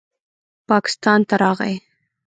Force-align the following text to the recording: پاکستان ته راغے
پاکستان 0.69 1.19
ته 1.27 1.35
راغے 1.41 1.73